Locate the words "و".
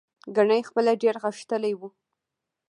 1.79-1.81